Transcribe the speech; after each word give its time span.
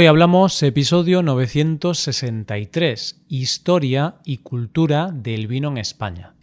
Hoy 0.00 0.06
hablamos 0.06 0.62
episodio 0.62 1.24
963, 1.24 3.20
Historia 3.28 4.14
y 4.24 4.36
cultura 4.36 5.10
del 5.12 5.48
vino 5.48 5.70
en 5.70 5.78
España. 5.78 6.34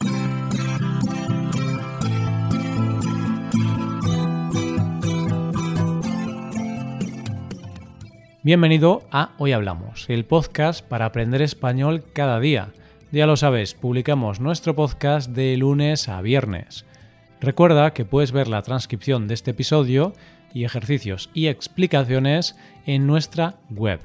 Bienvenido 8.43 9.03
a 9.09 9.29
Hoy 9.37 9.53
Hablamos, 9.53 10.09
el 10.09 10.25
podcast 10.25 10.85
para 10.85 11.05
aprender 11.05 11.41
español 11.41 12.03
cada 12.11 12.41
día. 12.41 12.73
Ya 13.13 13.25
lo 13.25 13.37
sabes, 13.37 13.73
publicamos 13.73 14.41
nuestro 14.41 14.75
podcast 14.75 15.29
de 15.29 15.55
lunes 15.55 16.09
a 16.09 16.21
viernes. 16.21 16.83
Recuerda 17.45 17.93
que 17.93 18.05
puedes 18.05 18.31
ver 18.31 18.47
la 18.47 18.63
transcripción 18.63 19.27
de 19.27 19.35
este 19.35 19.51
episodio 19.51 20.13
y 20.51 20.63
ejercicios 20.63 21.29
y 21.35 21.45
explicaciones 21.45 22.55
en 22.87 23.05
nuestra 23.05 23.57
web. 23.69 23.99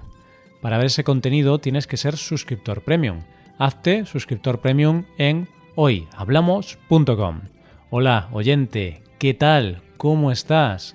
Para 0.60 0.76
ver 0.76 0.88
ese 0.88 1.04
contenido 1.04 1.58
tienes 1.58 1.86
que 1.86 1.96
ser 1.96 2.18
suscriptor 2.18 2.82
premium. 2.82 3.22
Hazte 3.56 4.04
suscriptor 4.04 4.60
premium 4.60 5.06
en 5.16 5.48
hoyhablamos.com. 5.74 7.40
Hola, 7.88 8.28
oyente, 8.32 9.02
¿qué 9.18 9.32
tal? 9.32 9.80
¿Cómo 9.96 10.32
estás? 10.32 10.94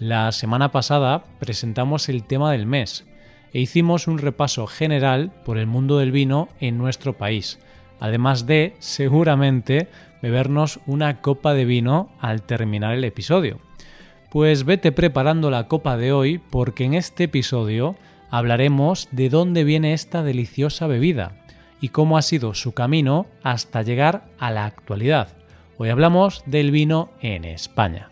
La 0.00 0.32
semana 0.32 0.72
pasada 0.72 1.22
presentamos 1.38 2.08
el 2.08 2.24
tema 2.24 2.50
del 2.50 2.66
mes 2.66 3.06
e 3.52 3.60
hicimos 3.60 4.08
un 4.08 4.18
repaso 4.18 4.66
general 4.66 5.30
por 5.44 5.58
el 5.58 5.68
mundo 5.68 5.98
del 5.98 6.10
vino 6.10 6.48
en 6.58 6.76
nuestro 6.76 7.16
país, 7.16 7.60
además 8.00 8.46
de, 8.46 8.76
seguramente, 8.78 9.88
bebernos 10.22 10.80
una 10.86 11.20
copa 11.20 11.54
de 11.54 11.64
vino 11.64 12.10
al 12.20 12.42
terminar 12.42 12.94
el 12.94 13.04
episodio. 13.04 13.58
Pues 14.30 14.64
vete 14.64 14.90
preparando 14.90 15.50
la 15.50 15.68
copa 15.68 15.96
de 15.96 16.12
hoy 16.12 16.38
porque 16.38 16.84
en 16.84 16.94
este 16.94 17.24
episodio 17.24 17.96
hablaremos 18.30 19.08
de 19.12 19.28
dónde 19.28 19.64
viene 19.64 19.92
esta 19.92 20.22
deliciosa 20.22 20.86
bebida 20.86 21.44
y 21.80 21.90
cómo 21.90 22.16
ha 22.16 22.22
sido 22.22 22.54
su 22.54 22.72
camino 22.72 23.26
hasta 23.42 23.82
llegar 23.82 24.24
a 24.38 24.50
la 24.50 24.64
actualidad. 24.64 25.28
Hoy 25.76 25.90
hablamos 25.90 26.42
del 26.46 26.70
vino 26.70 27.10
en 27.20 27.44
España. 27.44 28.10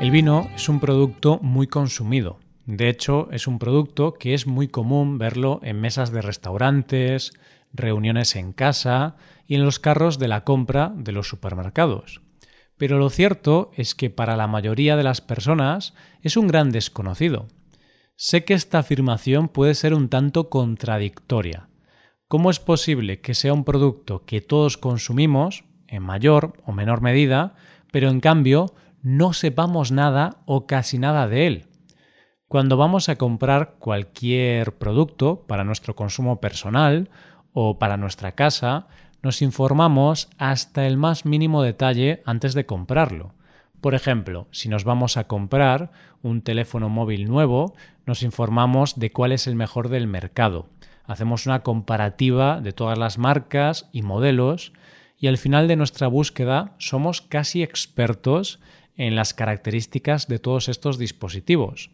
El 0.00 0.10
vino 0.10 0.48
es 0.54 0.68
un 0.68 0.80
producto 0.80 1.38
muy 1.42 1.66
consumido. 1.66 2.38
De 2.72 2.88
hecho, 2.88 3.28
es 3.32 3.46
un 3.46 3.58
producto 3.58 4.14
que 4.14 4.32
es 4.32 4.46
muy 4.46 4.66
común 4.66 5.18
verlo 5.18 5.60
en 5.62 5.78
mesas 5.78 6.10
de 6.10 6.22
restaurantes, 6.22 7.34
reuniones 7.70 8.34
en 8.34 8.54
casa 8.54 9.16
y 9.46 9.56
en 9.56 9.64
los 9.66 9.78
carros 9.78 10.18
de 10.18 10.26
la 10.26 10.42
compra 10.44 10.90
de 10.96 11.12
los 11.12 11.28
supermercados. 11.28 12.22
Pero 12.78 12.96
lo 12.98 13.10
cierto 13.10 13.72
es 13.76 13.94
que 13.94 14.08
para 14.08 14.38
la 14.38 14.46
mayoría 14.46 14.96
de 14.96 15.02
las 15.02 15.20
personas 15.20 15.92
es 16.22 16.38
un 16.38 16.46
gran 16.46 16.70
desconocido. 16.70 17.46
Sé 18.16 18.46
que 18.46 18.54
esta 18.54 18.78
afirmación 18.78 19.48
puede 19.48 19.74
ser 19.74 19.92
un 19.92 20.08
tanto 20.08 20.48
contradictoria. 20.48 21.68
¿Cómo 22.26 22.50
es 22.50 22.58
posible 22.58 23.20
que 23.20 23.34
sea 23.34 23.52
un 23.52 23.64
producto 23.64 24.24
que 24.24 24.40
todos 24.40 24.78
consumimos, 24.78 25.64
en 25.88 26.02
mayor 26.02 26.54
o 26.64 26.72
menor 26.72 27.02
medida, 27.02 27.54
pero 27.92 28.08
en 28.08 28.20
cambio 28.20 28.72
no 29.02 29.34
sepamos 29.34 29.92
nada 29.92 30.38
o 30.46 30.66
casi 30.66 30.96
nada 30.96 31.28
de 31.28 31.46
él? 31.46 31.66
Cuando 32.52 32.76
vamos 32.76 33.08
a 33.08 33.16
comprar 33.16 33.76
cualquier 33.78 34.76
producto 34.76 35.46
para 35.46 35.64
nuestro 35.64 35.96
consumo 35.96 36.38
personal 36.38 37.08
o 37.54 37.78
para 37.78 37.96
nuestra 37.96 38.32
casa, 38.32 38.88
nos 39.22 39.40
informamos 39.40 40.28
hasta 40.36 40.86
el 40.86 40.98
más 40.98 41.24
mínimo 41.24 41.62
detalle 41.62 42.22
antes 42.26 42.52
de 42.52 42.66
comprarlo. 42.66 43.32
Por 43.80 43.94
ejemplo, 43.94 44.48
si 44.50 44.68
nos 44.68 44.84
vamos 44.84 45.16
a 45.16 45.26
comprar 45.28 45.92
un 46.20 46.42
teléfono 46.42 46.90
móvil 46.90 47.26
nuevo, 47.26 47.72
nos 48.04 48.22
informamos 48.22 48.98
de 48.98 49.10
cuál 49.12 49.32
es 49.32 49.46
el 49.46 49.54
mejor 49.54 49.88
del 49.88 50.06
mercado. 50.06 50.68
Hacemos 51.06 51.46
una 51.46 51.62
comparativa 51.62 52.60
de 52.60 52.74
todas 52.74 52.98
las 52.98 53.16
marcas 53.16 53.88
y 53.92 54.02
modelos 54.02 54.74
y 55.16 55.28
al 55.28 55.38
final 55.38 55.68
de 55.68 55.76
nuestra 55.76 56.06
búsqueda 56.06 56.74
somos 56.76 57.22
casi 57.22 57.62
expertos 57.62 58.60
en 58.94 59.16
las 59.16 59.32
características 59.32 60.28
de 60.28 60.38
todos 60.38 60.68
estos 60.68 60.98
dispositivos. 60.98 61.88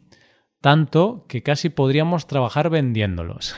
Tanto 0.60 1.24
que 1.28 1.42
casi 1.42 1.69
podríamos 1.69 2.26
trabajar 2.26 2.70
vendiéndolos. 2.70 3.54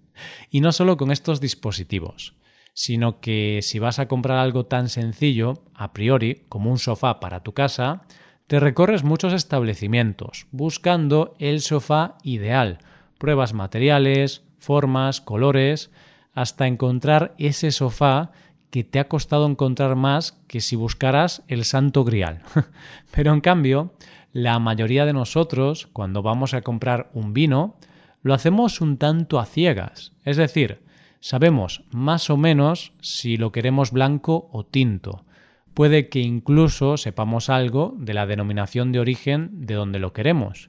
y 0.50 0.60
no 0.60 0.72
solo 0.72 0.96
con 0.96 1.10
estos 1.10 1.40
dispositivos 1.40 2.34
sino 2.74 3.20
que 3.20 3.60
si 3.62 3.78
vas 3.78 4.00
a 4.00 4.08
comprar 4.08 4.38
algo 4.38 4.66
tan 4.66 4.88
sencillo, 4.88 5.62
a 5.74 5.92
priori, 5.92 6.42
como 6.48 6.70
un 6.70 6.78
sofá 6.78 7.20
para 7.20 7.40
tu 7.44 7.52
casa, 7.52 8.02
te 8.48 8.60
recorres 8.60 9.04
muchos 9.04 9.32
establecimientos 9.32 10.48
buscando 10.50 11.34
el 11.38 11.60
sofá 11.60 12.18
ideal, 12.24 12.78
pruebas 13.18 13.54
materiales, 13.54 14.42
formas, 14.58 15.20
colores, 15.20 15.90
hasta 16.34 16.66
encontrar 16.66 17.34
ese 17.38 17.70
sofá 17.70 18.32
que 18.70 18.82
te 18.82 18.98
ha 18.98 19.08
costado 19.08 19.46
encontrar 19.46 19.94
más 19.94 20.32
que 20.48 20.60
si 20.60 20.74
buscaras 20.74 21.44
el 21.46 21.64
santo 21.64 22.02
grial. 22.02 22.42
Pero 23.12 23.32
en 23.32 23.40
cambio, 23.40 23.94
la 24.34 24.58
mayoría 24.58 25.06
de 25.06 25.14
nosotros, 25.14 25.86
cuando 25.86 26.20
vamos 26.20 26.52
a 26.52 26.60
comprar 26.60 27.08
un 27.14 27.32
vino, 27.32 27.76
lo 28.20 28.34
hacemos 28.34 28.82
un 28.82 28.98
tanto 28.98 29.38
a 29.38 29.46
ciegas, 29.46 30.12
es 30.24 30.36
decir, 30.36 30.84
Sabemos 31.26 31.84
más 31.90 32.28
o 32.28 32.36
menos 32.36 32.92
si 33.00 33.38
lo 33.38 33.50
queremos 33.50 33.92
blanco 33.92 34.50
o 34.52 34.66
tinto. 34.66 35.24
Puede 35.72 36.10
que 36.10 36.20
incluso 36.20 36.98
sepamos 36.98 37.48
algo 37.48 37.94
de 37.96 38.12
la 38.12 38.26
denominación 38.26 38.92
de 38.92 39.00
origen 39.00 39.48
de 39.66 39.72
donde 39.72 39.98
lo 39.98 40.12
queremos, 40.12 40.68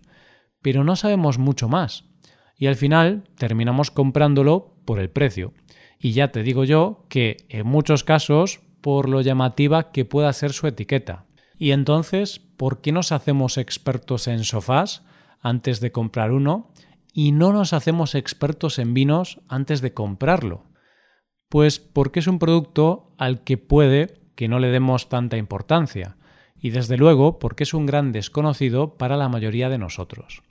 pero 0.62 0.86
no 0.86 0.96
sabemos 0.96 1.40
mucho 1.40 1.68
más. 1.68 2.06
Y 2.58 2.68
al 2.68 2.78
final 2.78 3.26
terminamos 3.38 3.92
comprándolo 3.92 4.78
por 4.86 5.00
el 5.00 5.10
precio. 5.10 5.52
Y 6.00 6.14
ya 6.14 6.32
te 6.32 6.42
digo 6.42 6.64
yo 6.64 7.04
que 7.10 7.36
en 7.50 7.68
muchos 7.68 8.06
casos 8.06 8.62
por 8.80 9.10
lo 9.10 9.20
llamativa 9.20 9.92
que 9.92 10.06
pueda 10.06 10.32
ser 10.32 10.54
su 10.54 10.68
etiqueta. 10.68 11.25
Y 11.58 11.72
entonces, 11.72 12.40
¿por 12.40 12.82
qué 12.82 12.92
nos 12.92 13.12
hacemos 13.12 13.58
expertos 13.58 14.28
en 14.28 14.44
sofás 14.44 15.04
antes 15.42 15.80
de 15.80 15.92
comprar 15.92 16.32
uno 16.32 16.72
y 17.14 17.32
no 17.32 17.54
nos 17.54 17.74
hacemos 17.74 18.16
expertos 18.16 18.80
en 18.80 18.94
vinos 18.94 19.40
antes 19.48 19.82
de 19.82 19.94
comprarlo? 19.94 20.66
Pues 21.50 21.80
porque 21.80 22.20
es 22.20 22.28
un 22.28 22.40
producto 22.40 23.14
al 23.18 23.44
que 23.44 23.58
puede 23.58 24.22
que 24.36 24.48
no 24.48 24.60
le 24.60 24.68
demos 24.68 25.10
tanta 25.10 25.38
importancia, 25.38 26.18
y 26.60 26.72
desde 26.72 26.98
luego 26.98 27.40
porque 27.40 27.64
es 27.64 27.74
un 27.74 27.86
gran 27.86 28.12
desconocido 28.12 28.98
para 28.98 29.18
la 29.18 29.30
mayoría 29.30 29.70
de 29.70 29.78
nosotros. 29.78 30.42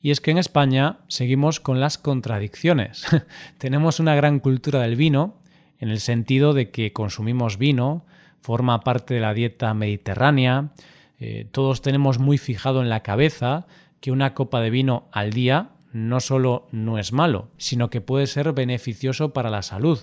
Y 0.00 0.10
es 0.10 0.20
que 0.20 0.32
en 0.32 0.38
España 0.38 1.00
seguimos 1.08 1.60
con 1.60 1.80
las 1.80 1.96
contradicciones. 1.96 3.06
Tenemos 3.58 4.00
una 4.00 4.14
gran 4.14 4.40
cultura 4.40 4.80
del 4.80 4.96
vino, 4.96 5.40
en 5.78 5.90
el 5.90 6.00
sentido 6.00 6.54
de 6.54 6.70
que 6.70 6.92
consumimos 6.92 7.58
vino, 7.58 8.04
forma 8.42 8.80
parte 8.80 9.14
de 9.14 9.20
la 9.20 9.34
dieta 9.34 9.72
mediterránea, 9.72 10.72
eh, 11.18 11.46
todos 11.50 11.80
tenemos 11.80 12.18
muy 12.18 12.36
fijado 12.36 12.82
en 12.82 12.88
la 12.88 13.02
cabeza 13.02 13.66
que 14.00 14.10
una 14.10 14.34
copa 14.34 14.60
de 14.60 14.70
vino 14.70 15.08
al 15.12 15.32
día 15.32 15.70
no 15.92 16.20
solo 16.20 16.66
no 16.72 16.98
es 16.98 17.12
malo, 17.12 17.50
sino 17.56 17.90
que 17.90 18.00
puede 18.00 18.26
ser 18.26 18.52
beneficioso 18.52 19.32
para 19.32 19.48
la 19.50 19.62
salud. 19.62 20.00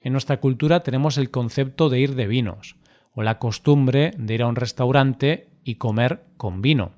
En 0.00 0.12
nuestra 0.12 0.38
cultura 0.38 0.82
tenemos 0.82 1.18
el 1.18 1.30
concepto 1.30 1.88
de 1.88 2.00
ir 2.00 2.14
de 2.14 2.26
vinos, 2.26 2.76
o 3.14 3.22
la 3.22 3.38
costumbre 3.38 4.12
de 4.16 4.34
ir 4.34 4.42
a 4.42 4.46
un 4.46 4.56
restaurante 4.56 5.48
y 5.64 5.76
comer 5.76 6.24
con 6.36 6.62
vino, 6.62 6.92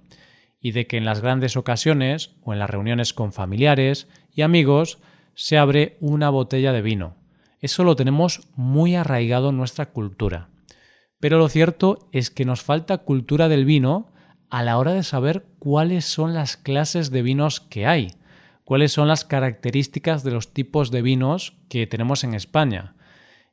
y 0.60 0.72
de 0.72 0.86
que 0.86 0.96
en 0.96 1.04
las 1.04 1.20
grandes 1.20 1.56
ocasiones 1.56 2.34
o 2.42 2.52
en 2.52 2.58
las 2.58 2.70
reuniones 2.70 3.14
con 3.14 3.32
familiares 3.32 4.08
y 4.34 4.42
amigos 4.42 4.98
se 5.34 5.58
abre 5.58 5.96
una 6.00 6.30
botella 6.30 6.72
de 6.72 6.82
vino. 6.82 7.16
Eso 7.60 7.84
lo 7.84 7.96
tenemos 7.96 8.48
muy 8.56 8.94
arraigado 8.94 9.50
en 9.50 9.56
nuestra 9.56 9.86
cultura. 9.86 10.48
Pero 11.20 11.38
lo 11.38 11.48
cierto 11.48 12.08
es 12.12 12.30
que 12.30 12.44
nos 12.44 12.62
falta 12.62 12.98
cultura 12.98 13.48
del 13.48 13.64
vino 13.64 14.12
a 14.50 14.62
la 14.62 14.78
hora 14.78 14.92
de 14.92 15.02
saber 15.02 15.46
cuáles 15.58 16.04
son 16.04 16.34
las 16.34 16.56
clases 16.56 17.10
de 17.10 17.22
vinos 17.22 17.60
que 17.60 17.86
hay, 17.86 18.12
cuáles 18.64 18.92
son 18.92 19.08
las 19.08 19.24
características 19.24 20.22
de 20.22 20.30
los 20.30 20.52
tipos 20.52 20.90
de 20.90 21.02
vinos 21.02 21.56
que 21.68 21.86
tenemos 21.86 22.24
en 22.24 22.34
España. 22.34 22.94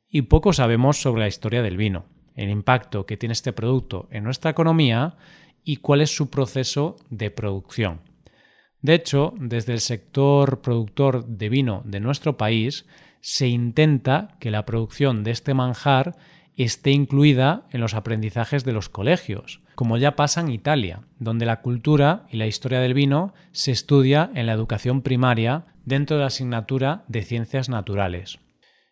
Y 0.08 0.22
poco 0.22 0.52
sabemos 0.52 1.00
sobre 1.00 1.22
la 1.22 1.28
historia 1.28 1.62
del 1.62 1.76
vino, 1.76 2.04
el 2.34 2.50
impacto 2.50 3.06
que 3.06 3.16
tiene 3.16 3.32
este 3.32 3.52
producto 3.52 4.08
en 4.10 4.24
nuestra 4.24 4.50
economía 4.50 5.16
y 5.64 5.76
cuál 5.76 6.02
es 6.02 6.14
su 6.14 6.30
proceso 6.30 6.96
de 7.10 7.30
producción. 7.30 8.00
De 8.80 8.94
hecho, 8.94 9.32
desde 9.38 9.72
el 9.72 9.80
sector 9.80 10.60
productor 10.60 11.24
de 11.26 11.48
vino 11.48 11.82
de 11.84 12.00
nuestro 12.00 12.36
país 12.36 12.86
se 13.20 13.46
intenta 13.46 14.36
que 14.40 14.50
la 14.50 14.66
producción 14.66 15.22
de 15.22 15.30
este 15.30 15.54
manjar 15.54 16.16
esté 16.56 16.90
incluida 16.90 17.66
en 17.70 17.80
los 17.80 17.94
aprendizajes 17.94 18.64
de 18.64 18.72
los 18.72 18.88
colegios, 18.88 19.60
como 19.74 19.96
ya 19.96 20.16
pasa 20.16 20.40
en 20.40 20.50
Italia, 20.50 21.02
donde 21.18 21.46
la 21.46 21.60
cultura 21.62 22.26
y 22.30 22.36
la 22.36 22.46
historia 22.46 22.80
del 22.80 22.94
vino 22.94 23.34
se 23.52 23.70
estudia 23.72 24.30
en 24.34 24.46
la 24.46 24.52
educación 24.52 25.02
primaria 25.02 25.66
dentro 25.84 26.16
de 26.16 26.20
la 26.20 26.26
asignatura 26.28 27.04
de 27.08 27.22
ciencias 27.22 27.68
naturales. 27.68 28.38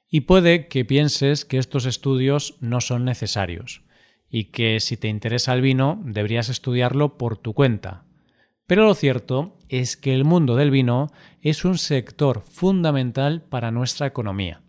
Y 0.09 0.23
puede 0.23 0.67
que 0.67 0.85
pienses 0.85 1.45
que 1.45 1.59
estos 1.59 1.87
estudios 1.87 2.57
no 2.61 2.81
son 2.81 3.05
necesarios. 3.05 3.83
y 4.33 4.45
que 4.45 4.79
si 4.79 4.97
te 4.97 5.09
interesa 5.09 5.53
el 5.53 5.61
vino 5.61 6.01
deberías 6.05 6.51
estudiarlo 6.51 7.19
por 7.19 7.37
tu 7.37 7.53
cuenta. 7.53 8.05
Pero 8.69 8.85
lo 8.85 8.95
cierto 8.95 9.59
es 9.69 9.97
que 9.97 10.15
el 10.15 10.25
mundo 10.25 10.55
del 10.55 10.71
vino 10.71 11.09
es 11.43 11.65
un 11.65 11.77
sector 11.77 12.43
fundamental 12.49 13.43
para 13.43 13.73
nuestra 13.73 14.07
economía. 14.07 14.63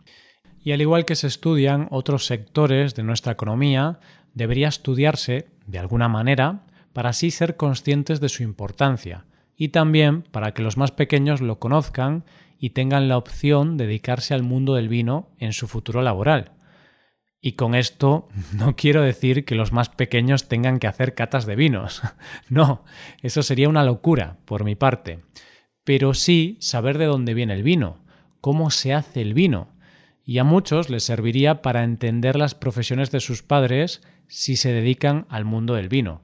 Y 0.63 0.71
al 0.71 0.81
igual 0.81 1.05
que 1.05 1.15
se 1.15 1.27
estudian 1.27 1.87
otros 1.91 2.25
sectores 2.25 2.95
de 2.95 3.03
nuestra 3.03 3.33
economía, 3.33 3.99
debería 4.33 4.67
estudiarse, 4.67 5.47
de 5.65 5.79
alguna 5.79 6.07
manera, 6.07 6.65
para 6.93 7.09
así 7.09 7.31
ser 7.31 7.55
conscientes 7.55 8.19
de 8.19 8.29
su 8.29 8.43
importancia, 8.43 9.25
y 9.55 9.69
también 9.69 10.23
para 10.23 10.53
que 10.53 10.61
los 10.61 10.77
más 10.77 10.91
pequeños 10.91 11.41
lo 11.41 11.59
conozcan 11.59 12.25
y 12.57 12.71
tengan 12.71 13.07
la 13.07 13.17
opción 13.17 13.77
de 13.77 13.87
dedicarse 13.87 14.33
al 14.33 14.43
mundo 14.43 14.75
del 14.75 14.87
vino 14.87 15.29
en 15.39 15.53
su 15.53 15.67
futuro 15.67 16.01
laboral. 16.01 16.51
Y 17.41 17.53
con 17.53 17.73
esto 17.73 18.29
no 18.53 18.75
quiero 18.75 19.01
decir 19.01 19.45
que 19.45 19.55
los 19.55 19.71
más 19.71 19.89
pequeños 19.89 20.47
tengan 20.47 20.79
que 20.79 20.87
hacer 20.87 21.15
catas 21.15 21.45
de 21.45 21.55
vinos. 21.55 22.01
No, 22.49 22.83
eso 23.21 23.43
sería 23.43 23.69
una 23.69 23.83
locura 23.83 24.37
por 24.45 24.63
mi 24.63 24.75
parte. 24.75 25.21
Pero 25.83 26.13
sí 26.13 26.57
saber 26.59 26.97
de 26.97 27.05
dónde 27.05 27.33
viene 27.33 27.53
el 27.53 27.63
vino, 27.63 28.03
cómo 28.41 28.69
se 28.69 28.93
hace 28.93 29.21
el 29.21 29.33
vino. 29.33 29.69
Y 30.31 30.38
a 30.39 30.45
muchos 30.45 30.89
les 30.89 31.04
serviría 31.04 31.62
para 31.62 31.83
entender 31.83 32.38
las 32.38 32.56
profesiones 32.56 33.12
de 33.12 33.19
sus 33.19 33.44
padres 33.44 34.01
si 34.30 34.56
se 34.56 34.72
dedican 34.72 35.25
al 35.28 35.44
mundo 35.44 35.74
del 35.74 35.89
vino. 35.89 36.22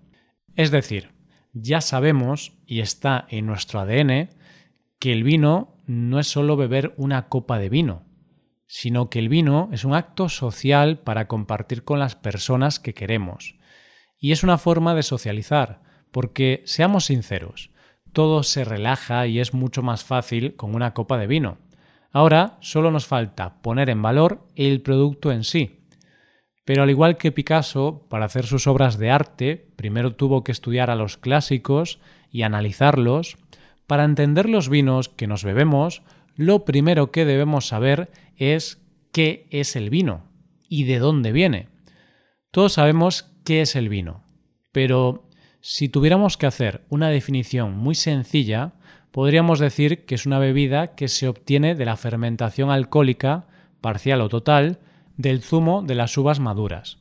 Es 0.56 0.71
decir, 0.71 1.12
ya 1.51 1.81
sabemos, 1.81 2.54
y 2.65 2.80
está 2.80 3.25
en 3.27 3.45
nuestro 3.45 3.81
ADN, 3.81 4.30
que 4.98 5.12
el 5.12 5.25
vino 5.25 5.75
no 5.88 6.21
es 6.21 6.27
solo 6.27 6.56
beber 6.56 6.94
una 6.95 7.27
copa 7.27 7.59
de 7.59 7.68
vino, 7.68 8.06
sino 8.65 9.09
que 9.09 9.19
el 9.19 9.27
vino 9.27 9.68
es 9.74 9.83
un 9.83 9.94
acto 9.94 10.30
social 10.30 11.00
para 11.00 11.27
compartir 11.27 11.83
con 11.83 12.00
las 12.00 12.15
personas 12.15 12.80
que 12.80 12.94
queremos. 12.94 13.56
Y 14.18 14.31
es 14.31 14.42
una 14.42 14.57
forma 14.57 14.95
de 14.95 15.04
socializar, 15.04 15.81
porque, 16.13 16.63
seamos 16.65 17.07
sinceros, 17.07 17.71
todo 18.13 18.44
se 18.44 18.63
relaja 18.63 19.27
y 19.27 19.42
es 19.42 19.54
mucho 19.54 19.83
más 19.83 20.06
fácil 20.06 20.56
con 20.56 20.75
una 20.75 20.94
copa 20.94 21.18
de 21.18 21.27
vino. 21.27 21.57
Ahora 22.12 22.57
solo 22.62 22.92
nos 22.92 23.06
falta 23.06 23.62
poner 23.62 23.89
en 23.89 24.01
valor 24.01 24.48
el 24.56 24.81
producto 24.81 25.31
en 25.31 25.44
sí. 25.44 25.81
Pero 26.65 26.83
al 26.83 26.89
igual 26.89 27.18
que 27.18 27.31
Picasso, 27.31 28.06
para 28.09 28.25
hacer 28.25 28.45
sus 28.45 28.68
obras 28.68 28.98
de 28.98 29.09
arte, 29.09 29.71
primero 29.75 30.15
tuvo 30.15 30.44
que 30.44 30.51
estudiar 30.51 30.89
a 30.89 30.95
los 30.95 31.18
clásicos 31.18 32.00
y 32.30 32.42
analizarlos, 32.42 33.38
para 33.88 34.04
entender 34.04 34.50
los 34.50 34.68
vinos 34.68 35.07
que 35.07 35.27
nos 35.27 35.45
bebemos, 35.45 36.04
lo 36.36 36.65
primero 36.65 37.12
que 37.12 37.24
debemos 37.24 37.68
saber 37.68 38.12
es 38.36 38.81
qué 39.13 39.48
es 39.50 39.75
el 39.75 39.89
vino 39.89 40.25
y 40.68 40.83
de 40.83 41.00
dónde 41.00 41.31
viene. 41.31 41.69
Todos 42.51 42.74
sabemos 42.74 43.31
qué 43.45 43.62
es 43.62 43.75
el 43.75 43.88
vino, 43.88 44.24
pero 44.71 45.30
si 45.62 45.89
tuviéramos 45.89 46.38
que 46.38 46.45
hacer 46.45 46.86
una 46.89 47.09
definición 47.09 47.77
muy 47.77 47.95
sencilla, 47.95 48.74
podríamos 49.17 49.57
decir 49.57 50.05
que 50.05 50.13
es 50.13 50.27
una 50.27 50.37
bebida 50.37 50.93
que 50.93 51.07
se 51.07 51.27
obtiene 51.27 51.73
de 51.73 51.85
la 51.85 51.97
fermentación 51.97 52.69
alcohólica, 52.69 53.47
parcial 53.81 54.21
o 54.21 54.29
total, 54.29 54.77
del 55.15 55.41
zumo 55.41 55.81
de 55.81 55.95
las 55.95 56.15
uvas 56.19 56.39
maduras. 56.39 56.99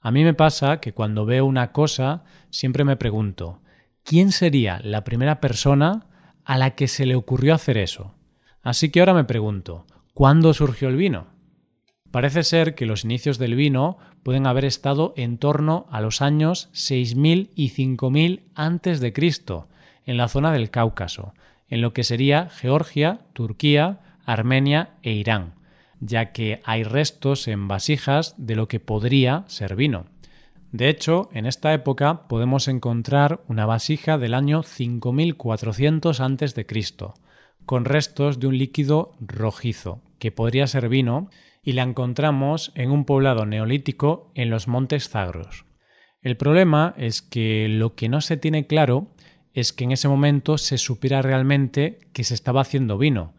A 0.00 0.12
mí 0.12 0.22
me 0.22 0.34
pasa 0.34 0.78
que 0.78 0.94
cuando 0.94 1.26
veo 1.26 1.44
una 1.46 1.72
cosa 1.72 2.22
siempre 2.50 2.84
me 2.84 2.94
pregunto, 2.94 3.60
¿quién 4.04 4.30
sería 4.30 4.78
la 4.84 5.02
primera 5.02 5.40
persona 5.40 6.06
a 6.44 6.58
la 6.58 6.76
que 6.76 6.86
se 6.86 7.06
le 7.06 7.16
ocurrió 7.16 7.56
hacer 7.56 7.76
eso? 7.76 8.14
Así 8.62 8.90
que 8.90 9.00
ahora 9.00 9.14
me 9.14 9.24
pregunto, 9.24 9.84
¿cuándo 10.14 10.54
surgió 10.54 10.88
el 10.88 10.94
vino? 10.94 11.26
Parece 12.12 12.44
ser 12.44 12.76
que 12.76 12.86
los 12.86 13.02
inicios 13.02 13.36
del 13.36 13.56
vino 13.56 13.98
pueden 14.22 14.46
haber 14.46 14.64
estado 14.64 15.12
en 15.16 15.38
torno 15.38 15.88
a 15.90 16.00
los 16.02 16.22
años 16.22 16.68
6000 16.70 17.50
y 17.56 17.70
5000 17.70 18.44
antes 18.54 19.00
de 19.00 19.12
Cristo, 19.12 19.66
en 20.08 20.16
la 20.16 20.28
zona 20.28 20.52
del 20.52 20.70
Cáucaso, 20.70 21.34
en 21.68 21.80
lo 21.80 21.92
que 21.92 22.04
sería 22.04 22.48
Georgia, 22.50 23.20
Turquía, 23.32 24.00
Armenia 24.24 24.90
e 25.02 25.12
Irán, 25.12 25.54
ya 26.00 26.32
que 26.32 26.60
hay 26.64 26.82
restos 26.82 27.48
en 27.48 27.68
vasijas 27.68 28.34
de 28.36 28.56
lo 28.56 28.68
que 28.68 28.80
podría 28.80 29.44
ser 29.46 29.76
vino. 29.76 30.06
De 30.72 30.90
hecho, 30.90 31.30
en 31.32 31.46
esta 31.46 31.72
época 31.72 32.28
podemos 32.28 32.68
encontrar 32.68 33.40
una 33.48 33.64
vasija 33.64 34.18
del 34.18 34.34
año 34.34 34.62
5400 34.62 36.20
a.C., 36.20 36.66
con 37.64 37.84
restos 37.84 38.40
de 38.40 38.46
un 38.46 38.58
líquido 38.58 39.14
rojizo, 39.20 40.02
que 40.18 40.32
podría 40.32 40.66
ser 40.66 40.88
vino, 40.88 41.30
y 41.62 41.72
la 41.72 41.82
encontramos 41.82 42.72
en 42.74 42.90
un 42.90 43.04
poblado 43.04 43.44
neolítico 43.46 44.30
en 44.34 44.50
los 44.50 44.68
montes 44.68 45.08
Zagros. 45.08 45.64
El 46.22 46.36
problema 46.36 46.94
es 46.96 47.22
que 47.22 47.68
lo 47.68 47.94
que 47.94 48.08
no 48.08 48.20
se 48.20 48.36
tiene 48.36 48.66
claro 48.66 49.08
es 49.54 49.72
que 49.72 49.84
en 49.84 49.92
ese 49.92 50.08
momento 50.08 50.58
se 50.58 50.78
supiera 50.78 51.22
realmente 51.22 51.98
que 52.12 52.24
se 52.24 52.34
estaba 52.34 52.60
haciendo 52.60 52.98
vino, 52.98 53.34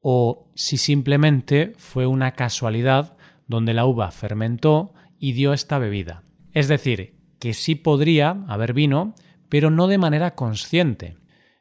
o 0.00 0.50
si 0.54 0.76
simplemente 0.76 1.72
fue 1.78 2.06
una 2.06 2.32
casualidad 2.32 3.16
donde 3.46 3.74
la 3.74 3.86
uva 3.86 4.10
fermentó 4.10 4.92
y 5.18 5.32
dio 5.32 5.52
esta 5.52 5.78
bebida. 5.78 6.22
Es 6.52 6.68
decir, 6.68 7.14
que 7.38 7.54
sí 7.54 7.74
podría 7.74 8.44
haber 8.48 8.74
vino, 8.74 9.14
pero 9.48 9.70
no 9.70 9.86
de 9.86 9.98
manera 9.98 10.34
consciente. 10.34 11.16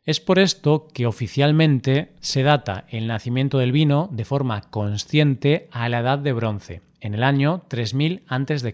Es 0.06 0.19
por 0.19 0.40
esto 0.40 0.88
que 0.94 1.06
oficialmente 1.06 2.16
se 2.19 2.44
data 2.44 2.86
el 2.90 3.07
nacimiento 3.07 3.57
del 3.57 3.72
vino 3.72 4.10
de 4.12 4.25
forma 4.25 4.62
consciente 4.62 5.69
a 5.72 5.88
la 5.88 6.00
Edad 6.00 6.19
de 6.19 6.34
Bronce, 6.34 6.81
en 7.00 7.13
el 7.13 7.24
año 7.24 7.63
3000 7.69 8.24
a.C., 8.28 8.74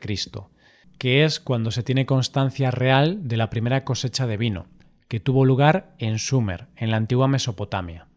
que 0.98 1.24
es 1.24 1.40
cuando 1.40 1.72
se 1.72 1.84
tiene 1.84 2.06
constancia 2.06 2.72
real 2.72 3.28
de 3.28 3.38
la 3.38 3.50
primera 3.50 3.84
cosecha 3.84 4.26
de 4.26 4.38
vino, 4.38 4.66
que 5.10 5.20
tuvo 5.20 5.44
lugar 5.44 5.96
en 5.98 6.20
Sumer, 6.20 6.68
en 6.78 6.92
la 6.92 6.98
antigua 6.98 7.28
Mesopotamia. 7.28 8.08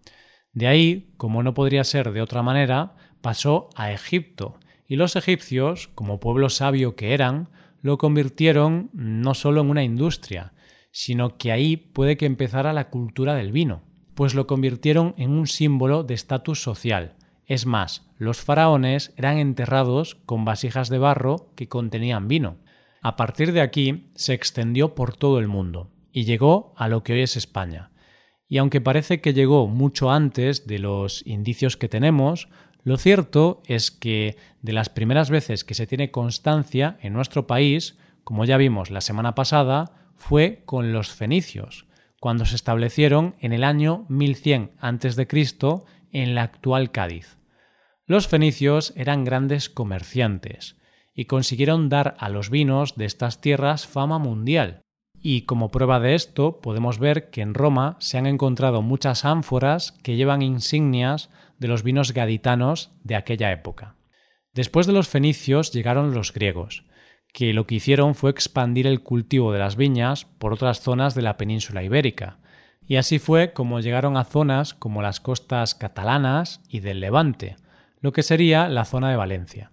De 0.52 0.66
ahí, 0.68 1.14
como 1.16 1.42
no 1.42 1.54
podría 1.54 1.82
ser 1.84 2.12
de 2.12 2.20
otra 2.20 2.42
manera, 2.42 2.94
pasó 3.22 3.70
a 3.74 3.90
Egipto, 3.92 4.60
y 4.86 4.96
los 4.96 5.16
egipcios, 5.16 5.88
como 5.94 6.20
pueblo 6.20 6.50
sabio 6.50 6.94
que 6.94 7.14
eran, 7.14 7.48
lo 7.80 7.96
convirtieron 7.96 8.90
no 8.92 9.32
solo 9.32 9.62
en 9.62 9.70
una 9.70 9.82
industria, 9.82 10.52
sino 10.90 11.38
que 11.38 11.50
ahí 11.50 11.78
puede 11.78 12.18
que 12.18 12.26
empezara 12.26 12.74
la 12.74 12.90
cultura 12.90 13.34
del 13.34 13.52
vino, 13.52 13.82
pues 14.14 14.34
lo 14.34 14.46
convirtieron 14.46 15.14
en 15.16 15.30
un 15.30 15.46
símbolo 15.46 16.04
de 16.04 16.12
estatus 16.12 16.62
social. 16.62 17.16
Es 17.46 17.64
más, 17.64 18.06
los 18.18 18.42
faraones 18.42 19.14
eran 19.16 19.38
enterrados 19.38 20.16
con 20.26 20.44
vasijas 20.44 20.90
de 20.90 20.98
barro 20.98 21.52
que 21.56 21.68
contenían 21.68 22.28
vino. 22.28 22.58
A 23.00 23.16
partir 23.16 23.52
de 23.52 23.62
aquí 23.62 24.10
se 24.14 24.34
extendió 24.34 24.94
por 24.94 25.16
todo 25.16 25.38
el 25.38 25.48
mundo 25.48 25.88
y 26.12 26.24
llegó 26.24 26.74
a 26.76 26.88
lo 26.88 27.02
que 27.02 27.14
hoy 27.14 27.22
es 27.22 27.36
España. 27.36 27.90
Y 28.48 28.58
aunque 28.58 28.80
parece 28.80 29.20
que 29.20 29.32
llegó 29.32 29.66
mucho 29.66 30.10
antes 30.10 30.66
de 30.66 30.78
los 30.78 31.26
indicios 31.26 31.76
que 31.76 31.88
tenemos, 31.88 32.48
lo 32.84 32.98
cierto 32.98 33.62
es 33.66 33.90
que 33.90 34.36
de 34.60 34.72
las 34.72 34.88
primeras 34.88 35.30
veces 35.30 35.64
que 35.64 35.74
se 35.74 35.86
tiene 35.86 36.10
constancia 36.10 36.98
en 37.00 37.12
nuestro 37.12 37.46
país, 37.46 37.96
como 38.24 38.44
ya 38.44 38.56
vimos 38.56 38.90
la 38.90 39.00
semana 39.00 39.34
pasada, 39.34 40.12
fue 40.16 40.62
con 40.66 40.92
los 40.92 41.12
fenicios, 41.12 41.86
cuando 42.20 42.44
se 42.44 42.56
establecieron 42.56 43.34
en 43.40 43.52
el 43.52 43.64
año 43.64 44.04
1100 44.08 44.72
a.C. 44.78 45.26
en 46.12 46.34
la 46.34 46.42
actual 46.42 46.90
Cádiz. 46.90 47.38
Los 48.04 48.28
fenicios 48.28 48.92
eran 48.96 49.24
grandes 49.24 49.70
comerciantes 49.70 50.76
y 51.14 51.26
consiguieron 51.26 51.88
dar 51.88 52.16
a 52.18 52.28
los 52.28 52.50
vinos 52.50 52.96
de 52.96 53.04
estas 53.04 53.40
tierras 53.40 53.86
fama 53.86 54.18
mundial. 54.18 54.81
Y 55.22 55.42
como 55.42 55.70
prueba 55.70 56.00
de 56.00 56.16
esto 56.16 56.60
podemos 56.60 56.98
ver 56.98 57.30
que 57.30 57.42
en 57.42 57.54
Roma 57.54 57.96
se 58.00 58.18
han 58.18 58.26
encontrado 58.26 58.82
muchas 58.82 59.24
ánforas 59.24 59.92
que 60.02 60.16
llevan 60.16 60.42
insignias 60.42 61.30
de 61.58 61.68
los 61.68 61.84
vinos 61.84 62.12
gaditanos 62.12 62.90
de 63.04 63.14
aquella 63.14 63.52
época. 63.52 63.94
Después 64.52 64.86
de 64.86 64.92
los 64.92 65.08
fenicios 65.08 65.72
llegaron 65.72 66.12
los 66.12 66.32
griegos, 66.32 66.84
que 67.32 67.54
lo 67.54 67.66
que 67.66 67.76
hicieron 67.76 68.14
fue 68.16 68.30
expandir 68.30 68.86
el 68.86 69.02
cultivo 69.02 69.52
de 69.52 69.60
las 69.60 69.76
viñas 69.76 70.24
por 70.24 70.52
otras 70.52 70.80
zonas 70.80 71.14
de 71.14 71.22
la 71.22 71.36
península 71.36 71.84
ibérica, 71.84 72.38
y 72.86 72.96
así 72.96 73.18
fue 73.18 73.52
como 73.52 73.80
llegaron 73.80 74.16
a 74.16 74.24
zonas 74.24 74.74
como 74.74 75.02
las 75.02 75.20
costas 75.20 75.74
catalanas 75.74 76.62
y 76.68 76.80
del 76.80 77.00
Levante, 77.00 77.56
lo 78.00 78.12
que 78.12 78.24
sería 78.24 78.68
la 78.68 78.84
zona 78.84 79.08
de 79.08 79.16
Valencia. 79.16 79.71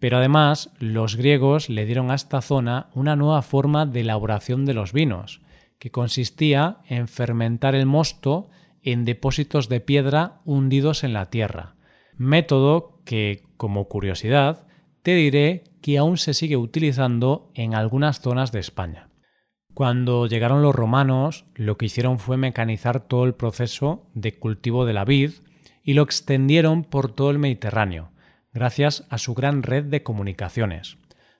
Pero 0.00 0.16
además 0.16 0.70
los 0.80 1.14
griegos 1.14 1.68
le 1.68 1.86
dieron 1.86 2.10
a 2.10 2.14
esta 2.14 2.40
zona 2.40 2.88
una 2.94 3.14
nueva 3.14 3.42
forma 3.42 3.86
de 3.86 4.00
elaboración 4.00 4.64
de 4.64 4.74
los 4.74 4.92
vinos, 4.92 5.42
que 5.78 5.90
consistía 5.90 6.78
en 6.88 7.06
fermentar 7.06 7.74
el 7.74 7.86
mosto 7.86 8.48
en 8.82 9.04
depósitos 9.04 9.68
de 9.68 9.80
piedra 9.80 10.40
hundidos 10.44 11.04
en 11.04 11.12
la 11.12 11.30
tierra, 11.30 11.76
método 12.16 13.00
que, 13.04 13.44
como 13.56 13.88
curiosidad, 13.88 14.66
te 15.02 15.14
diré 15.14 15.64
que 15.82 15.98
aún 15.98 16.16
se 16.16 16.34
sigue 16.34 16.56
utilizando 16.56 17.50
en 17.54 17.74
algunas 17.74 18.20
zonas 18.20 18.52
de 18.52 18.60
España. 18.60 19.08
Cuando 19.74 20.26
llegaron 20.26 20.62
los 20.62 20.74
romanos, 20.74 21.44
lo 21.54 21.78
que 21.78 21.86
hicieron 21.86 22.18
fue 22.18 22.36
mecanizar 22.36 23.00
todo 23.00 23.24
el 23.24 23.34
proceso 23.34 24.10
de 24.14 24.38
cultivo 24.38 24.84
de 24.84 24.92
la 24.92 25.04
vid 25.04 25.32
y 25.82 25.94
lo 25.94 26.02
extendieron 26.02 26.84
por 26.84 27.12
todo 27.12 27.30
el 27.30 27.38
Mediterráneo, 27.38 28.09
gracias 28.52 29.06
a 29.10 29.18
su 29.18 29.34
gran 29.34 29.62
red 29.62 29.84
de 29.84 30.02
comunicaciones. 30.02 30.98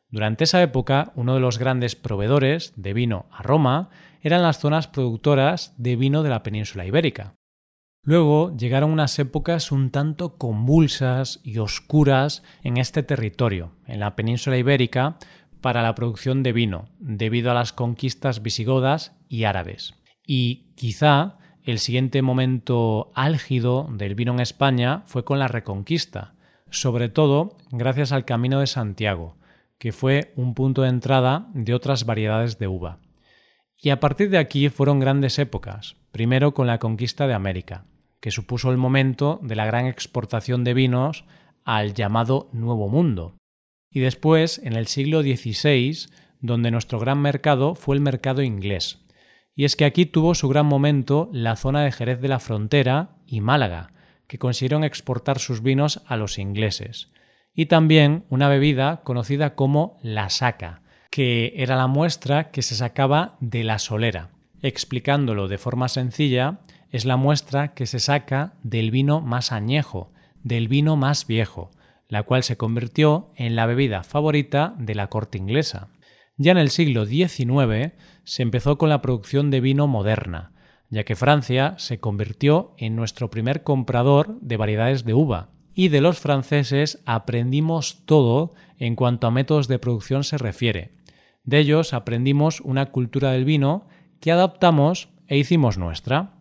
Durante 0.09 0.45
esa 0.45 0.63
época, 0.63 1.13
uno 1.15 1.35
de 1.35 1.41
los 1.41 1.59
grandes 1.59 1.95
proveedores 1.95 2.73
de 2.77 2.93
vino 2.93 3.27
a 3.31 3.43
Roma 3.43 3.91
eran 4.23 4.43
las 4.43 4.59
zonas 4.59 4.89
productoras 4.89 5.75
de 5.79 5.97
vino 5.97 6.23
de 6.23 6.31
la 6.31 6.43
península 6.43 6.85
ibérica. 6.85 7.35
Luego 8.03 8.57
llegaron 8.57 8.91
unas 8.91 9.19
épocas 9.19 9.71
un 9.71 9.91
tanto 9.91 10.37
convulsas 10.37 11.41
y 11.43 11.59
oscuras 11.59 12.43
en 12.63 12.79
este 12.79 13.03
territorio, 13.03 13.73
en 13.87 14.01
la 14.01 14.17
península 14.17 14.57
ibérica, 14.57 15.19
para 15.61 15.83
la 15.83 15.95
producción 15.95 16.43
de 16.43 16.53
vino, 16.53 16.89
debido 16.99 17.51
a 17.51 17.55
las 17.55 17.73
conquistas 17.73 18.43
visigodas 18.43 19.13
y 19.29 19.45
árabes. 19.45 19.95
Y 20.27 20.73
quizá 20.77 21.37
el 21.63 21.79
siguiente 21.79 22.23
momento 22.23 23.13
álgido 23.15 23.87
del 23.93 24.15
vino 24.15 24.33
en 24.33 24.41
España 24.41 25.03
fue 25.07 25.25
con 25.25 25.39
la 25.39 25.49
Reconquista, 25.49 26.35
sobre 26.71 27.09
todo 27.09 27.57
gracias 27.71 28.13
al 28.13 28.25
Camino 28.25 28.61
de 28.61 28.67
Santiago, 28.67 29.37
que 29.79 29.93
fue 29.93 30.33
un 30.37 30.55
punto 30.55 30.83
de 30.83 30.89
entrada 30.89 31.49
de 31.55 31.75
otras 31.75 32.05
variedades 32.05 32.59
de 32.59 32.69
uva. 32.69 32.99
Y 33.77 33.91
a 33.91 34.01
partir 34.01 34.31
de 34.31 34.39
aquí 34.39 34.69
fueron 34.69 35.01
grandes 35.01 35.39
épocas, 35.39 35.97
primero 36.13 36.53
con 36.53 36.67
la 36.67 36.79
conquista 36.79 37.27
de 37.27 37.35
América, 37.35 37.87
que 38.21 38.31
supuso 38.31 38.71
el 38.71 38.77
momento 38.77 39.41
de 39.43 39.57
la 39.57 39.65
gran 39.65 39.87
exportación 39.87 40.65
de 40.65 40.75
vinos 40.75 41.25
al 41.65 41.95
llamado 41.95 42.51
Nuevo 42.53 42.89
Mundo, 42.89 43.37
y 43.91 44.01
después 44.01 44.59
en 44.59 44.75
el 44.75 44.87
siglo 44.87 45.23
XVI, 45.23 46.09
donde 46.41 46.71
nuestro 46.71 46.99
gran 46.99 47.21
mercado 47.21 47.75
fue 47.75 47.97
el 47.97 48.03
mercado 48.03 48.43
inglés. 48.43 48.99
Y 49.55 49.65
es 49.65 49.77
que 49.77 49.85
aquí 49.85 50.07
tuvo 50.07 50.35
su 50.35 50.49
gran 50.49 50.67
momento 50.67 51.29
la 51.33 51.57
zona 51.57 51.83
de 51.83 51.93
Jerez 51.93 52.21
de 52.21 52.29
la 52.29 52.39
Frontera 52.39 53.17
y 53.27 53.41
Málaga, 53.41 53.93
que 54.31 54.39
consiguieron 54.39 54.85
exportar 54.85 55.41
sus 55.41 55.61
vinos 55.61 56.03
a 56.07 56.17
los 56.17 56.39
ingleses. 56.39 57.09
Y 57.53 57.67
también 57.67 58.27
una 58.29 58.49
bebida 58.49 59.01
conocida 59.03 59.57
como 59.57 59.99
la 60.03 60.31
saca, 60.31 60.83
que 61.11 61.53
era 61.57 61.75
la 61.75 61.89
muestra 61.89 62.53
que 62.53 62.63
se 62.63 62.77
sacaba 62.77 63.37
de 63.41 63.65
la 63.65 63.81
solera. 63.81 64.31
Explicándolo 64.63 65.49
de 65.49 65.59
forma 65.59 65.89
sencilla, 65.89 66.61
es 66.93 67.07
la 67.07 67.17
muestra 67.17 67.75
que 67.75 67.87
se 67.87 67.99
saca 67.99 68.55
del 68.63 68.93
vino 68.93 69.21
más 69.21 69.51
añejo, 69.51 70.13
del 70.45 70.69
vino 70.69 70.95
más 70.95 71.27
viejo, 71.27 71.73
la 72.07 72.23
cual 72.23 72.45
se 72.45 72.57
convirtió 72.57 73.33
en 73.35 73.57
la 73.57 73.67
bebida 73.67 74.05
favorita 74.05 74.77
de 74.79 74.95
la 74.95 75.09
corte 75.09 75.39
inglesa. 75.39 75.89
Ya 76.37 76.53
en 76.53 76.59
el 76.59 76.71
siglo 76.71 77.05
XIX 77.05 77.95
se 78.23 78.43
empezó 78.45 78.79
con 78.79 78.91
la 78.91 79.03
producción 79.03 79.51
de 79.51 79.61
vino 79.61 79.89
moderna, 79.89 80.53
ya 80.91 81.05
que 81.05 81.17
Francia 81.17 81.75
se 81.79 82.01
convirtió 82.01 82.75
en 82.77 82.97
nuestro 82.97 83.31
primer 83.31 83.63
comprador 83.63 84.39
de 84.41 84.57
variedades 84.57 85.05
de 85.05 85.15
uva, 85.15 85.51
y 85.73 85.89
de 85.89 86.01
los 86.01 86.19
franceses 86.19 87.01
aprendimos 87.07 88.05
todo 88.05 88.53
en 88.79 88.97
cuanto 88.97 89.27
a 89.27 89.31
métodos 89.31 89.69
de 89.69 89.79
producción 89.79 90.25
se 90.25 90.37
refiere. 90.37 90.93
De 91.45 91.59
ellos 91.59 91.95
aprendimos 91.95 92.61
una 92.61 92.87
cultura 92.87 93.33
del 93.33 93.45
vino 93.45 93.87
que 94.21 94.33
adaptamos 94.33 95.09
e 95.29 95.39
hicimos 95.39 95.79
nuestra. 95.79 96.35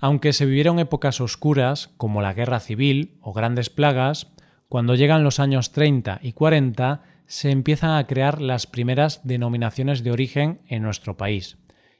Aunque 0.00 0.32
se 0.32 0.44
vivieron 0.44 0.78
épocas 0.78 1.20
oscuras 1.20 1.90
como 1.96 2.20
la 2.20 2.34
guerra 2.34 2.60
civil 2.60 3.18
o 3.22 3.32
grandes 3.32 3.70
plagas, 3.70 4.32
cuando 4.68 4.96
llegan 4.96 5.24
los 5.24 5.40
años 5.40 5.72
30 5.72 6.20
y 6.22 6.32
40 6.32 7.02
se 7.26 7.50
empiezan 7.50 7.92
a 7.92 8.06
crear 8.06 8.40
las 8.40 8.66
primeras 8.66 9.26
denominaciones 9.26 10.02
de 10.02 10.10
origen 10.10 10.60
en 10.66 10.82
nuestro 10.82 11.16
país. 11.16 11.58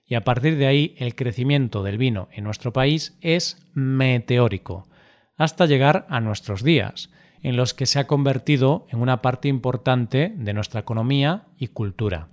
Y 0.08 0.14
a 0.14 0.24
partir 0.24 0.56
de 0.56 0.66
ahí 0.66 0.94
el 0.96 1.14
crecimiento 1.14 1.82
del 1.82 1.98
vino 1.98 2.28
en 2.32 2.44
nuestro 2.44 2.72
país 2.72 3.16
es 3.20 3.68
meteórico, 3.74 4.88
hasta 5.36 5.66
llegar 5.66 6.06
a 6.08 6.20
nuestros 6.20 6.64
días, 6.64 7.10
en 7.42 7.56
los 7.56 7.74
que 7.74 7.86
se 7.86 7.98
ha 7.98 8.06
convertido 8.06 8.86
en 8.90 9.00
una 9.00 9.22
parte 9.22 9.48
importante 9.48 10.32
de 10.34 10.54
nuestra 10.54 10.80
economía 10.80 11.44
y 11.58 11.68
cultura. 11.68 12.28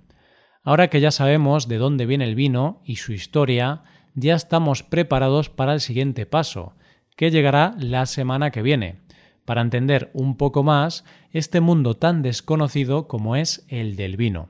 Ahora 0.64 0.88
que 0.88 1.00
ya 1.00 1.10
sabemos 1.10 1.68
de 1.68 1.76
dónde 1.76 2.06
viene 2.06 2.24
el 2.24 2.34
vino 2.34 2.80
y 2.84 2.96
su 2.96 3.12
historia, 3.12 3.84
ya 4.14 4.34
estamos 4.34 4.82
preparados 4.82 5.50
para 5.50 5.74
el 5.74 5.80
siguiente 5.80 6.26
paso, 6.26 6.74
que 7.14 7.30
llegará 7.30 7.74
la 7.78 8.06
semana 8.06 8.50
que 8.50 8.62
viene, 8.62 8.96
para 9.44 9.60
entender 9.60 10.10
un 10.12 10.36
poco 10.36 10.62
más 10.62 11.04
este 11.30 11.60
mundo 11.60 11.94
tan 11.94 12.22
desconocido 12.22 13.06
como 13.06 13.36
es 13.36 13.64
el 13.68 13.96
del 13.96 14.16
vino. 14.16 14.48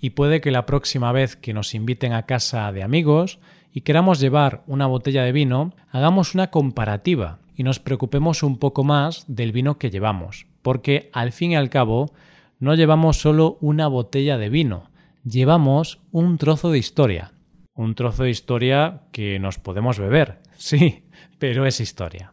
Y 0.00 0.10
puede 0.10 0.40
que 0.40 0.50
la 0.50 0.66
próxima 0.66 1.12
vez 1.12 1.36
que 1.36 1.52
nos 1.52 1.74
inviten 1.74 2.12
a 2.12 2.24
casa 2.24 2.72
de 2.72 2.82
amigos 2.82 3.38
y 3.72 3.82
queramos 3.82 4.18
llevar 4.20 4.62
una 4.66 4.86
botella 4.86 5.24
de 5.24 5.32
vino, 5.32 5.74
hagamos 5.90 6.34
una 6.34 6.50
comparativa 6.50 7.38
y 7.54 7.62
nos 7.62 7.78
preocupemos 7.78 8.42
un 8.42 8.58
poco 8.58 8.84
más 8.84 9.24
del 9.28 9.52
vino 9.52 9.78
que 9.78 9.90
llevamos, 9.90 10.46
porque 10.62 11.10
al 11.12 11.32
fin 11.32 11.52
y 11.52 11.56
al 11.56 11.70
cabo 11.70 12.12
no 12.58 12.74
llevamos 12.74 13.18
solo 13.18 13.58
una 13.60 13.86
botella 13.86 14.38
de 14.38 14.48
vino, 14.48 14.90
llevamos 15.24 16.00
un 16.10 16.38
trozo 16.38 16.70
de 16.70 16.78
historia. 16.78 17.32
Un 17.74 17.94
trozo 17.94 18.24
de 18.24 18.30
historia 18.30 19.02
que 19.12 19.38
nos 19.38 19.58
podemos 19.58 19.98
beber, 19.98 20.38
sí, 20.56 21.04
pero 21.38 21.66
es 21.66 21.80
historia. 21.80 22.32